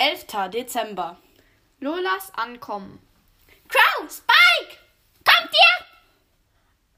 11. 0.00 0.48
Dezember. 0.50 1.18
Lolas 1.78 2.32
Ankommen. 2.34 3.06
Crow, 3.68 4.08
Spike! 4.10 4.78
Kommt 5.24 5.52
ihr? 5.52 5.86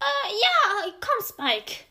Äh, 0.00 0.28
ja, 0.42 0.92
komm, 1.00 1.24
Spike. 1.26 1.84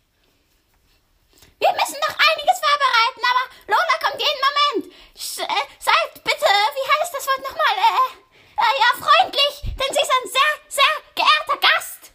Wir 1.57 1.71
müssen 1.71 1.99
noch 1.99 2.15
einiges 2.15 2.59
vorbereiten, 2.61 3.21
aber 3.25 3.43
Lola 3.67 3.97
kommt 4.03 4.21
jeden 4.21 4.41
Moment. 4.45 4.93
Sch 5.17 5.39
äh, 5.39 5.65
seid 5.79 6.13
bitte, 6.23 6.45
wie 6.45 6.87
heißt 7.01 7.13
das 7.13 7.25
Wort 7.27 7.41
nochmal? 7.41 7.75
Äh, 7.75 8.13
äh, 8.55 8.73
ja, 8.79 8.93
freundlich, 8.93 9.61
denn 9.63 9.91
sie 9.93 10.01
ist 10.01 10.13
ein 10.13 10.29
sehr, 10.29 10.53
sehr 10.67 10.93
geehrter 11.15 11.57
Gast. 11.57 12.11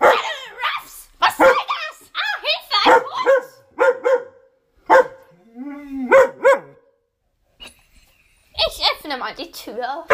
Hallo, 0.00 0.34
Ruffs, 0.58 1.08
was 1.20 1.36
soll 1.36 1.46
das? 1.54 2.10
Ah, 2.12 2.36
Hilfe, 2.42 2.76
ein 2.84 3.00
Hund! 3.00 3.54
Ich 8.66 8.78
öffne 9.04 9.18
mal 9.18 9.34
die 9.34 9.50
Tür. 9.50 10.06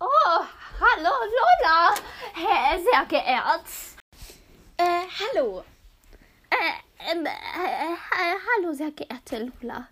Oh, 0.00 0.40
hallo 0.80 1.10
Lola. 1.28 1.94
Äh, 2.34 2.78
Sehr 2.82 3.04
geehrt. 3.06 3.66
Äh, 4.78 5.06
hallo. 5.20 5.64
Äh, 6.50 7.10
ähm, 7.10 7.26
äh, 7.26 7.28
äh, 7.28 7.96
hallo, 8.56 8.72
sehr 8.72 8.90
geehrte 8.92 9.50
Lola. 9.60 9.88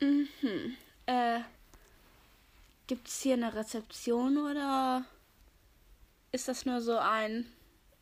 Mhm. 0.00 0.76
Äh, 1.06 1.40
gibt's 2.86 3.20
hier 3.20 3.34
eine 3.34 3.54
Rezeption 3.54 4.38
oder 4.38 5.04
ist 6.32 6.48
das 6.48 6.66
nur 6.66 6.80
so 6.80 6.98
ein 6.98 7.52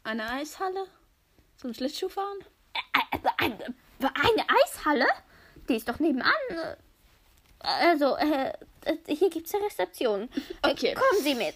eine 0.04 0.30
Eishalle 0.30 0.86
zum 1.56 1.74
Schlittschuhfahren? 1.74 2.38
Äh, 2.72 3.16
äh, 3.16 4.08
eine 4.14 4.46
Eishalle? 4.48 5.06
Die 5.70 5.76
ist 5.76 5.88
doch 5.88 6.00
nebenan. 6.00 6.32
Also, 7.60 8.16
äh, 8.16 8.52
hier 9.06 9.30
gibt's 9.30 9.54
eine 9.54 9.66
Rezeption. 9.66 10.28
Äh, 10.62 10.72
Okay. 10.72 10.94
Kommen 10.94 11.22
Sie 11.22 11.36
mit. 11.36 11.54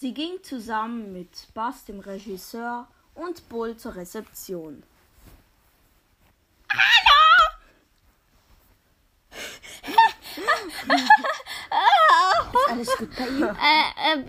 Sie 0.00 0.14
ging 0.14 0.42
zusammen 0.42 1.12
mit 1.12 1.28
Bass, 1.52 1.84
dem 1.84 2.00
Regisseur, 2.00 2.88
und 3.14 3.46
Bull 3.50 3.76
zur 3.76 3.96
Rezeption. 3.96 4.82
Ist 12.54 12.70
alles 12.70 12.96
gut 12.96 13.16
bei 13.16 13.28
ihr? 13.28 13.56
Äh, 13.60 14.20
äh, 14.20 14.24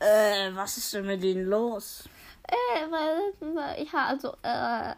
Äh, 0.48 0.56
was 0.56 0.78
ist 0.78 0.94
denn 0.94 1.04
mit 1.06 1.22
Ihnen 1.22 1.46
los? 1.46 2.04
äh, 2.48 2.84
äh, 2.84 3.84
ja, 3.92 4.06
also, 4.06 4.36
äh, 4.42 4.94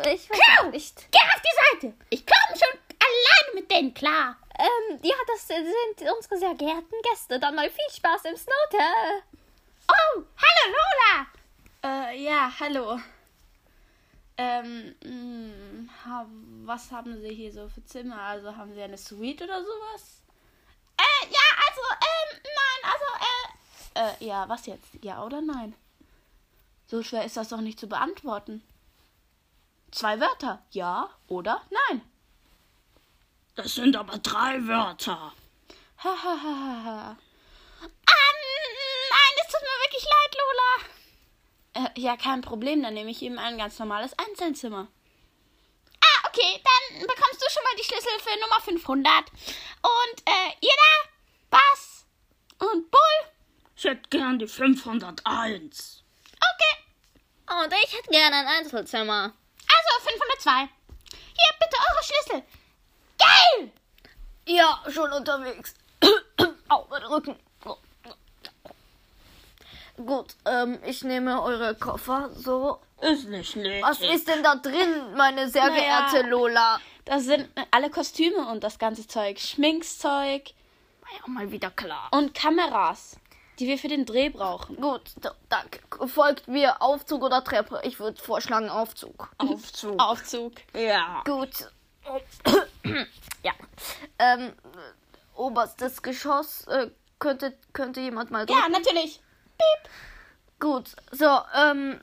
ich 0.00 0.30
weiß 0.30 0.38
Crow, 0.58 0.70
nicht. 0.70 1.06
Geh 1.10 1.18
auf 1.18 1.42
die 1.42 1.80
Seite. 1.80 1.94
Ich 2.10 2.24
komme 2.26 2.58
schon 2.58 2.78
alleine 2.98 3.54
mit 3.54 3.70
denen 3.70 3.94
klar. 3.94 4.36
Ähm, 4.58 4.98
ja, 5.02 5.14
das 5.26 5.46
sind 5.46 6.10
unsere 6.16 6.38
sehr 6.38 6.54
geehrten 6.54 6.94
Gäste. 7.10 7.38
Dann 7.38 7.54
mal 7.54 7.70
viel 7.70 7.96
Spaß 7.96 8.24
im 8.26 8.36
Snowter. 8.36 9.22
Oh, 9.88 10.22
hallo 10.36 10.76
Lola. 10.76 11.26
Äh, 12.10 12.22
ja, 12.22 12.52
hallo. 12.60 12.98
Ähm, 14.38 14.94
mh, 15.04 15.88
ha, 16.04 16.26
was 16.64 16.90
haben 16.90 17.20
Sie 17.20 17.34
hier 17.34 17.52
so 17.52 17.68
für 17.68 17.84
Zimmer? 17.84 18.20
Also 18.20 18.56
haben 18.56 18.72
Sie 18.74 18.82
eine 18.82 18.96
Suite 18.98 19.42
oder 19.42 19.60
sowas? 19.62 20.22
Äh, 20.96 21.26
ja, 21.26 21.40
also, 21.68 21.82
ähm, 21.92 22.40
nein, 22.42 22.92
also, 22.92 23.04
äh, 23.24 24.24
Äh, 24.24 24.26
ja, 24.26 24.48
was 24.48 24.66
jetzt? 24.66 24.86
Ja 25.02 25.22
oder 25.24 25.42
nein? 25.42 25.74
So 26.86 27.02
schwer 27.02 27.24
ist 27.24 27.36
das 27.36 27.50
doch 27.50 27.60
nicht 27.60 27.78
zu 27.78 27.88
beantworten. 27.88 28.62
Zwei 29.92 30.18
Wörter. 30.20 30.64
Ja 30.70 31.10
oder 31.28 31.62
nein. 31.70 32.02
Das 33.54 33.74
sind 33.74 33.94
aber 33.94 34.18
drei 34.18 34.66
Wörter. 34.66 35.32
Hahaha. 35.98 37.10
ah, 37.10 37.16
nein, 37.82 39.34
es 39.36 39.52
tut 39.52 39.60
mir 39.60 39.78
wirklich 39.84 40.04
leid, 40.04 40.36
Lola. 40.40 41.86
äh, 41.86 42.00
ja, 42.00 42.16
kein 42.16 42.40
Problem. 42.40 42.82
Dann 42.82 42.94
nehme 42.94 43.10
ich 43.10 43.20
ihm 43.22 43.38
ein 43.38 43.58
ganz 43.58 43.78
normales 43.78 44.18
Einzelzimmer. 44.18 44.88
Ah, 46.00 46.26
okay, 46.28 46.60
dann 46.64 47.00
bekommst 47.06 47.42
du 47.42 47.50
schon 47.50 47.62
mal 47.62 47.76
die 47.78 47.84
Schlüssel 47.84 48.18
für 48.20 48.40
Nummer 48.40 48.60
500. 48.62 49.30
Und, 49.82 50.22
äh, 50.26 50.56
ihr 50.60 50.74
da? 51.50 51.58
Was? 51.58 52.06
Und 52.58 52.90
Bull? 52.90 53.00
Ich 53.76 53.84
hätte 53.84 54.08
gern 54.08 54.38
die 54.38 54.46
501. 54.48 56.02
Okay. 56.38 57.62
Und 57.64 57.72
ich 57.84 57.92
hätte 57.96 58.10
gerne 58.10 58.36
ein 58.36 58.46
Einzelzimmer. 58.46 59.34
502. 60.42 60.68
Hier, 61.34 61.52
bitte 61.60 61.76
eure 61.90 62.04
Schlüssel. 62.04 62.42
Geil! 63.18 63.72
Ja, 64.46 64.82
schon 64.90 65.12
unterwegs. 65.12 65.74
Au, 66.68 66.86
mein 66.90 67.02
Rücken. 67.04 67.36
Gut, 70.04 70.34
ähm, 70.46 70.78
ich 70.84 71.04
nehme 71.04 71.42
eure 71.42 71.74
Koffer 71.76 72.30
so. 72.34 72.80
Ist 73.00 73.28
nicht 73.28 73.56
nötig. 73.56 73.82
Was 73.82 74.00
ist 74.00 74.26
denn 74.28 74.42
da 74.42 74.54
drin, 74.56 75.14
meine 75.16 75.48
sehr 75.48 75.68
Naja. 75.68 76.08
geehrte 76.10 76.28
Lola? 76.28 76.80
Das 77.04 77.24
sind 77.24 77.48
alle 77.70 77.90
Kostüme 77.90 78.46
und 78.48 78.64
das 78.64 78.78
ganze 78.78 79.06
Zeug. 79.06 79.38
Schminkzeug 79.38 80.50
Ja, 81.12 81.28
mal 81.28 81.50
wieder 81.52 81.70
klar. 81.70 82.08
und 82.12 82.32
Kameras, 82.34 83.16
die 83.58 83.66
wir 83.66 83.78
für 83.78 83.88
den 83.88 84.06
Dreh 84.06 84.28
brauchen. 84.28 84.76
Gut, 84.76 85.12
da, 85.20 85.34
danke. 85.48 85.80
Folgt 86.08 86.48
mir 86.48 86.80
Aufzug 86.80 87.22
oder 87.22 87.44
Treppe? 87.44 87.80
Ich 87.84 88.00
würde 88.00 88.20
vorschlagen 88.20 88.68
Aufzug. 88.68 89.30
Aufzug. 89.38 90.00
Aufzug. 90.00 90.52
Ja. 90.74 91.22
Gut. 91.24 91.70
ja. 93.42 93.52
Ähm, 94.18 94.52
oberstes 95.34 96.02
Geschoss. 96.02 96.66
Äh, 96.66 96.90
könnte, 97.18 97.56
könnte 97.72 98.00
jemand 98.00 98.30
mal 98.30 98.46
drücken? 98.46 98.60
Ja, 98.60 98.68
natürlich. 98.68 99.20
Gut. 100.58 100.90
So, 101.10 101.38
ähm. 101.54 102.00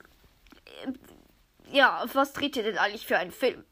Ja, 1.71 2.03
was 2.13 2.33
dreht 2.33 2.55
ihr 2.55 2.63
denn 2.63 2.77
eigentlich 2.77 3.05
für 3.05 3.17
einen 3.17 3.31
Film? 3.31 3.63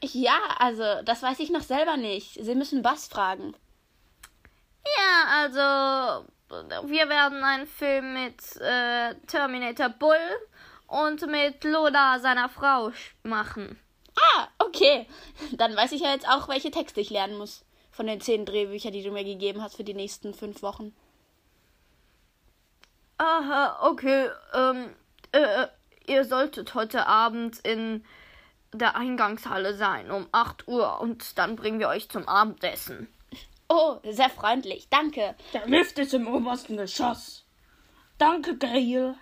Ja, 0.00 0.38
also, 0.58 1.02
das 1.04 1.22
weiß 1.22 1.40
ich 1.40 1.50
noch 1.50 1.62
selber 1.62 1.96
nicht. 1.96 2.34
Sie 2.42 2.54
müssen 2.54 2.82
Bass 2.82 3.06
fragen. 3.06 3.54
Ja, 4.84 5.42
also. 5.42 6.26
Wir 6.86 7.08
werden 7.08 7.42
einen 7.42 7.66
Film 7.66 8.14
mit 8.14 8.56
äh, 8.60 9.14
Terminator 9.26 9.88
Bull 9.88 10.16
und 10.86 11.26
mit 11.26 11.64
Lola, 11.64 12.18
seiner 12.20 12.48
Frau, 12.48 12.92
machen. 13.22 13.78
Ah, 14.16 14.48
okay. 14.58 15.06
Dann 15.52 15.76
weiß 15.76 15.92
ich 15.92 16.02
ja 16.02 16.12
jetzt 16.12 16.28
auch, 16.28 16.48
welche 16.48 16.70
Texte 16.70 17.00
ich 17.00 17.10
lernen 17.10 17.36
muss. 17.36 17.64
Von 17.90 18.06
den 18.06 18.20
zehn 18.20 18.44
Drehbüchern, 18.44 18.92
die 18.92 19.02
du 19.02 19.10
mir 19.10 19.24
gegeben 19.24 19.62
hast 19.62 19.76
für 19.76 19.84
die 19.84 19.94
nächsten 19.94 20.34
fünf 20.34 20.62
Wochen. 20.62 20.94
Aha, 23.18 23.78
okay. 23.82 24.30
Ähm, 24.52 24.94
äh, 25.32 25.66
ihr 26.06 26.24
solltet 26.24 26.74
heute 26.74 27.06
Abend 27.06 27.60
in 27.60 28.04
der 28.72 28.96
Eingangshalle 28.96 29.74
sein 29.74 30.10
um 30.10 30.26
8 30.32 30.66
Uhr 30.66 31.00
und 31.00 31.38
dann 31.38 31.56
bringen 31.56 31.78
wir 31.78 31.88
euch 31.88 32.08
zum 32.08 32.28
Abendessen. 32.28 33.08
Oh, 33.76 33.98
sehr 34.08 34.30
freundlich. 34.30 34.86
Danke. 34.88 35.34
Der 35.52 35.66
Lift 35.66 35.98
ist 35.98 36.14
im 36.14 36.28
obersten 36.28 36.76
Geschoss. 36.76 37.44
Danke, 38.18 38.56
Gail. 38.56 39.16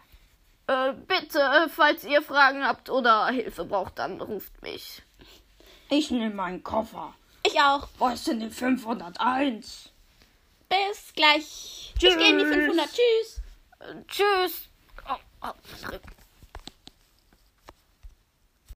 Äh, 0.67 0.93
bitte, 0.93 1.71
falls 1.75 2.05
ihr 2.05 2.21
Fragen 2.21 2.63
habt 2.63 2.91
oder 2.91 3.29
Hilfe 3.29 3.65
braucht, 3.65 3.99
dann 3.99 4.21
ruft 4.21 4.61
mich. 4.61 5.03
Ich 5.89 6.11
nehme 6.11 6.35
meinen 6.35 6.63
Koffer. 6.63 7.15
Ich 7.47 7.59
auch. 7.61 7.89
Wo 7.99 8.09
ist 8.09 8.27
denn 8.27 8.41
die 8.41 8.51
501? 8.51 9.91
Bis 10.69 11.15
gleich. 11.15 11.95
Ich 11.95 12.01
gehe 12.01 12.13
in 12.13 12.39
die 12.39 12.45
Tschüss. 12.45 12.55
500. 12.55 12.89
Tschüss. 12.91 13.41
Äh, 13.81 14.05
tschüss. 14.07 14.69